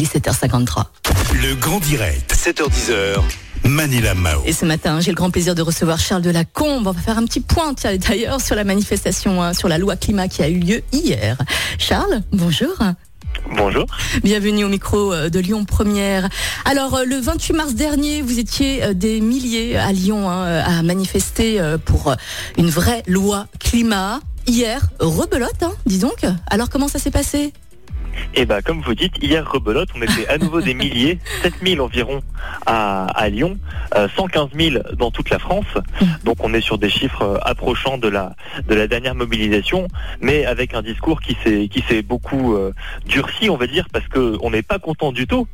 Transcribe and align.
17h53. 0.00 0.84
Le 1.42 1.54
grand 1.56 1.78
direct, 1.78 2.34
7h10h. 2.34 3.20
Manila 3.64 4.14
Mao. 4.14 4.40
Et 4.46 4.54
ce 4.54 4.64
matin, 4.64 4.98
j'ai 5.00 5.10
le 5.10 5.14
grand 5.14 5.30
plaisir 5.30 5.54
de 5.54 5.60
recevoir 5.60 5.98
Charles 5.98 6.22
Delacombe. 6.22 6.86
On 6.86 6.92
va 6.92 7.00
faire 7.02 7.18
un 7.18 7.26
petit 7.26 7.40
point 7.40 7.74
d'ailleurs 8.08 8.40
sur 8.40 8.54
la 8.56 8.64
manifestation 8.64 9.42
hein, 9.42 9.52
sur 9.52 9.68
la 9.68 9.76
loi 9.76 9.96
climat 9.96 10.28
qui 10.28 10.42
a 10.42 10.48
eu 10.48 10.58
lieu 10.58 10.82
hier. 10.92 11.36
Charles, 11.78 12.22
bonjour. 12.32 12.74
Bonjour. 13.54 13.84
Bienvenue 14.24 14.64
au 14.64 14.68
micro 14.68 15.12
euh, 15.12 15.28
de 15.28 15.38
Lyon 15.38 15.66
Première. 15.66 16.30
Alors, 16.64 16.94
euh, 16.94 17.04
le 17.04 17.16
28 17.16 17.52
mars 17.52 17.74
dernier, 17.74 18.22
vous 18.22 18.38
étiez 18.38 18.82
euh, 18.82 18.94
des 18.94 19.20
milliers 19.20 19.76
à 19.76 19.92
Lyon 19.92 20.30
hein, 20.30 20.62
à 20.64 20.82
manifester 20.82 21.60
pour 21.84 22.14
une 22.56 22.70
vraie 22.70 23.02
loi 23.06 23.48
climat. 23.58 24.20
Hier, 24.46 24.80
rebelote, 24.98 25.62
hein, 25.62 25.72
dis 25.84 25.98
donc. 25.98 26.24
Alors, 26.46 26.70
comment 26.70 26.88
ça 26.88 26.98
s'est 26.98 27.10
passé? 27.10 27.52
Et 28.34 28.46
bah 28.46 28.62
comme 28.62 28.80
vous 28.80 28.94
dites, 28.94 29.22
hier 29.22 29.48
rebelote, 29.50 29.88
on 29.96 30.02
était 30.02 30.28
à 30.28 30.38
nouveau 30.38 30.60
des 30.60 30.74
milliers, 30.74 31.18
7000 31.42 31.80
environ 31.80 32.20
à, 32.66 33.06
à 33.06 33.28
Lyon, 33.28 33.58
115 34.16 34.48
euh, 34.54 34.70
000 34.70 34.82
dans 34.96 35.10
toute 35.10 35.30
la 35.30 35.38
France. 35.38 35.66
Donc 36.24 36.36
on 36.40 36.54
est 36.54 36.60
sur 36.60 36.78
des 36.78 36.90
chiffres 36.90 37.22
euh, 37.22 37.38
approchants 37.42 37.98
de 37.98 38.08
la 38.08 38.34
de 38.66 38.74
la 38.74 38.86
dernière 38.86 39.14
mobilisation, 39.14 39.88
mais 40.20 40.46
avec 40.46 40.74
un 40.74 40.82
discours 40.82 41.20
qui 41.20 41.36
s'est 41.42 41.68
qui 41.68 41.82
s'est 41.88 42.02
beaucoup 42.02 42.54
euh, 42.54 42.72
durci, 43.06 43.50
on 43.50 43.56
va 43.56 43.66
dire, 43.66 43.86
parce 43.92 44.06
que 44.08 44.36
on 44.42 44.50
n'est 44.50 44.62
pas 44.62 44.78
content 44.78 45.12
du 45.12 45.26
tout. 45.26 45.46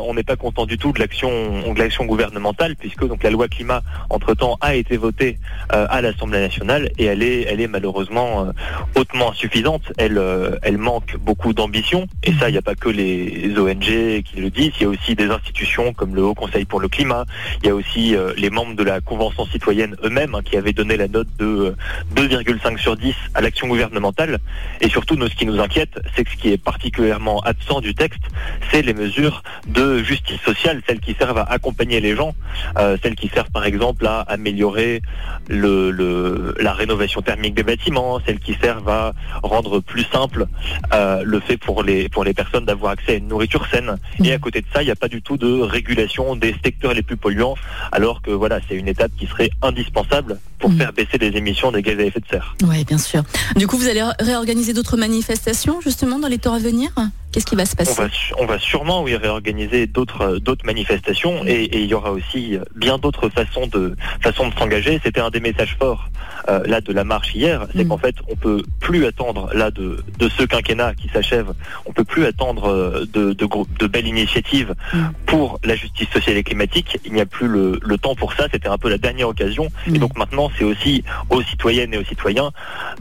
on 0.00 0.14
n'est 0.14 0.22
pas 0.22 0.36
content 0.36 0.66
du 0.66 0.78
tout 0.78 0.92
de 0.92 0.98
l'action 0.98 1.72
de 1.72 1.78
l'action 1.78 2.04
gouvernementale, 2.04 2.76
puisque 2.76 3.06
donc 3.06 3.22
la 3.22 3.30
loi 3.30 3.48
climat 3.48 3.82
entre 4.10 4.34
temps 4.34 4.58
a 4.60 4.74
été 4.74 4.96
votée 4.96 5.38
à 5.68 6.00
l'Assemblée 6.00 6.40
nationale 6.40 6.90
et 6.98 7.04
elle 7.04 7.22
est 7.22 7.42
elle 7.42 7.60
est 7.60 7.68
malheureusement 7.68 8.48
hautement 8.96 9.30
insuffisante. 9.30 9.92
Elle 9.98 10.20
elle 10.62 10.78
manque 10.78 11.16
beaucoup 11.16 11.52
d'ambition 11.52 11.71
et 11.74 12.32
ça, 12.38 12.50
il 12.50 12.52
n'y 12.52 12.58
a 12.58 12.62
pas 12.62 12.74
que 12.74 12.90
les 12.90 13.54
ONG 13.56 14.22
qui 14.22 14.36
le 14.36 14.50
disent, 14.50 14.72
il 14.78 14.82
y 14.82 14.84
a 14.84 14.88
aussi 14.88 15.14
des 15.14 15.30
institutions 15.30 15.94
comme 15.94 16.14
le 16.14 16.22
Haut 16.22 16.34
Conseil 16.34 16.66
pour 16.66 16.80
le 16.80 16.88
climat, 16.88 17.24
il 17.62 17.66
y 17.66 17.70
a 17.70 17.74
aussi 17.74 18.14
euh, 18.14 18.34
les 18.36 18.50
membres 18.50 18.74
de 18.74 18.82
la 18.82 19.00
Convention 19.00 19.46
citoyenne 19.46 19.96
eux-mêmes 20.04 20.34
hein, 20.34 20.42
qui 20.44 20.58
avaient 20.58 20.74
donné 20.74 20.98
la 20.98 21.08
note 21.08 21.28
de 21.38 21.74
2,5 22.14 22.74
euh, 22.74 22.76
sur 22.76 22.96
10 22.96 23.14
à 23.34 23.40
l'action 23.40 23.68
gouvernementale. 23.68 24.38
Et 24.82 24.90
surtout, 24.90 25.16
nous, 25.16 25.28
ce 25.28 25.34
qui 25.34 25.46
nous 25.46 25.60
inquiète, 25.60 25.98
c'est 26.14 26.24
que 26.24 26.30
ce 26.30 26.36
qui 26.36 26.52
est 26.52 26.62
particulièrement 26.62 27.40
absent 27.40 27.80
du 27.80 27.94
texte, 27.94 28.22
c'est 28.70 28.82
les 28.82 28.94
mesures 28.94 29.42
de 29.66 30.02
justice 30.02 30.40
sociale, 30.42 30.82
celles 30.86 31.00
qui 31.00 31.14
servent 31.14 31.38
à 31.38 31.44
accompagner 31.44 32.00
les 32.00 32.14
gens, 32.14 32.34
euh, 32.78 32.98
celles 33.02 33.16
qui 33.16 33.28
servent 33.28 33.50
par 33.50 33.64
exemple 33.64 34.06
à 34.06 34.20
améliorer 34.20 35.00
la 35.48 36.72
rénovation 36.74 37.22
thermique 37.22 37.54
des 37.54 37.62
bâtiments, 37.62 38.20
celles 38.26 38.40
qui 38.40 38.54
servent 38.60 38.88
à 38.88 39.12
rendre 39.42 39.80
plus 39.80 40.04
simple 40.04 40.46
le 40.92 41.40
fait 41.40 41.56
pour 41.64 41.82
les, 41.82 42.08
pour 42.08 42.24
les 42.24 42.34
personnes 42.34 42.64
d'avoir 42.64 42.92
accès 42.92 43.12
à 43.12 43.14
une 43.16 43.28
nourriture 43.28 43.66
saine. 43.70 43.96
Et 44.22 44.32
à 44.32 44.38
côté 44.38 44.60
de 44.60 44.66
ça, 44.72 44.82
il 44.82 44.86
n'y 44.86 44.90
a 44.90 44.96
pas 44.96 45.08
du 45.08 45.22
tout 45.22 45.36
de 45.36 45.60
régulation 45.60 46.36
des 46.36 46.54
secteurs 46.64 46.94
les 46.94 47.02
plus 47.02 47.16
polluants, 47.16 47.56
alors 47.90 48.22
que 48.22 48.30
voilà, 48.30 48.60
c'est 48.68 48.76
une 48.76 48.88
étape 48.88 49.12
qui 49.18 49.26
serait 49.26 49.50
indispensable 49.62 50.38
pour 50.58 50.70
mm. 50.70 50.78
faire 50.78 50.92
baisser 50.92 51.18
les 51.18 51.36
émissions 51.36 51.72
des 51.72 51.82
gaz 51.82 51.98
à 51.98 52.02
effet 52.02 52.20
de 52.20 52.26
serre. 52.26 52.56
Oui, 52.64 52.84
bien 52.84 52.98
sûr. 52.98 53.22
Du 53.56 53.66
coup, 53.66 53.76
vous 53.76 53.88
allez 53.88 54.04
réorganiser 54.20 54.72
d'autres 54.72 54.96
manifestations 54.96 55.80
justement 55.80 56.18
dans 56.18 56.28
les 56.28 56.38
temps 56.38 56.54
à 56.54 56.58
venir? 56.58 56.90
Qu'est-ce 57.32 57.46
qui 57.46 57.56
va 57.56 57.64
se 57.64 57.74
passer 57.74 58.02
on 58.38 58.44
va, 58.44 58.58
sûrement 58.58 59.02
oui, 59.02 59.16
réorganiser 59.16 59.86
d'autres 59.86 60.36
d'autres 60.36 60.66
manifestations 60.66 61.44
et, 61.46 61.68
il 61.72 61.86
y 61.86 61.94
aura 61.94 62.12
aussi 62.12 62.58
bien 62.76 62.98
d'autres 62.98 63.30
façons 63.30 63.66
de 63.66 63.96
façons 64.20 64.48
de 64.48 64.54
s'engager. 64.54 65.00
C'était 65.02 65.20
un 65.20 65.30
des 65.30 65.40
messages 65.40 65.76
forts 65.78 66.08
euh, 66.48 66.62
là 66.66 66.80
de 66.80 66.92
la 66.92 67.04
marche 67.04 67.34
hier, 67.34 67.66
c'est 67.74 67.84
mm. 67.84 67.88
qu'en 67.88 67.98
fait 67.98 68.16
on 68.28 68.36
peut 68.36 68.62
plus 68.80 69.06
attendre 69.06 69.50
là 69.54 69.70
de, 69.70 70.04
de 70.18 70.28
ce 70.28 70.42
quinquennat 70.42 70.94
qui 70.94 71.08
s'achève, 71.08 71.52
on 71.86 71.92
peut 71.92 72.04
plus 72.04 72.26
attendre 72.26 72.68
euh, 72.68 73.06
de, 73.12 73.32
de, 73.32 73.48
de 73.78 73.86
belles 73.86 74.06
initiatives 74.06 74.74
mm. 74.92 74.98
pour 75.26 75.58
la 75.64 75.74
justice 75.74 76.08
sociale 76.10 76.36
et 76.36 76.42
climatique. 76.42 76.98
Il 77.06 77.12
n'y 77.12 77.20
a 77.20 77.26
plus 77.26 77.48
le, 77.48 77.78
le 77.82 77.98
temps 77.98 78.14
pour 78.14 78.34
ça. 78.34 78.48
C'était 78.52 78.68
un 78.68 78.78
peu 78.78 78.90
la 78.90 78.98
dernière 78.98 79.28
occasion. 79.28 79.68
Et 79.86 79.98
donc 79.98 80.18
maintenant 80.18 80.50
c'est 80.58 80.64
aussi 80.64 81.04
aux 81.30 81.42
citoyennes 81.42 81.94
et 81.94 81.98
aux 81.98 82.04
citoyens 82.04 82.50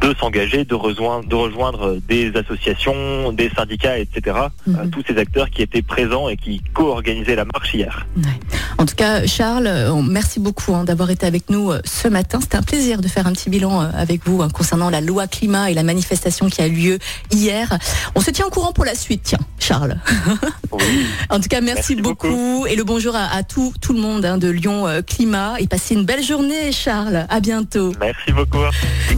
de 0.00 0.14
s'engager, 0.18 0.64
de 0.64 0.74
rejoindre, 0.74 1.28
de 1.28 1.34
rejoindre 1.34 1.98
des 2.08 2.34
associations, 2.36 3.32
des 3.32 3.50
syndicats, 3.50 3.98
etc 3.98 4.13
etc. 4.14 4.36
Mhm. 4.66 4.76
Euh, 4.76 4.86
tous 4.88 5.02
ces 5.06 5.18
acteurs 5.18 5.50
qui 5.50 5.62
étaient 5.62 5.82
présents 5.82 6.28
et 6.28 6.36
qui 6.36 6.62
co-organisaient 6.72 7.36
la 7.36 7.44
marche 7.44 7.74
hier. 7.74 8.06
En 8.78 8.86
tout 8.86 8.94
cas, 8.94 9.26
Charles, 9.26 9.66
euh, 9.66 9.94
merci 10.02 10.40
beaucoup 10.40 10.74
hein, 10.74 10.84
d'avoir 10.84 11.10
été 11.10 11.26
avec 11.26 11.50
nous 11.50 11.70
euh, 11.70 11.80
ce 11.84 12.08
matin. 12.08 12.40
C'était 12.40 12.56
un 12.56 12.62
plaisir 12.62 13.00
de 13.00 13.08
faire 13.08 13.26
un 13.26 13.32
petit 13.32 13.50
bilan 13.50 13.80
avec 13.80 14.26
vous 14.26 14.42
hein, 14.42 14.48
concernant 14.52 14.90
la 14.90 15.00
loi 15.00 15.26
climat 15.26 15.70
et 15.70 15.74
la 15.74 15.82
manifestation 15.82 16.48
qui 16.48 16.60
a 16.62 16.66
eu 16.66 16.72
lieu 16.72 16.98
hier. 17.30 17.78
On 18.14 18.20
se 18.20 18.30
tient 18.30 18.46
au 18.46 18.50
courant 18.50 18.72
pour 18.72 18.84
la 18.84 18.94
suite, 18.94 19.22
tiens, 19.24 19.38
Charles. 19.58 19.96
en 21.30 21.40
tout 21.40 21.48
cas, 21.48 21.60
merci, 21.60 21.96
beaucoup. 21.96 22.66
et 22.66 22.76
le 22.76 22.84
bonjour 22.84 23.14
à, 23.16 23.42
tout, 23.42 23.72
tout 23.80 23.92
le 23.92 24.00
monde 24.00 24.24
hein, 24.24 24.38
de 24.38 24.48
Lyon 24.48 24.86
Climat 25.06 25.56
et 25.60 25.66
passez 25.66 25.94
une 25.94 26.04
belle 26.04 26.22
journée, 26.22 26.72
Charles. 26.72 27.26
À 27.28 27.40
bientôt. 27.40 27.92
Merci 28.00 28.32
beaucoup. 28.32 28.58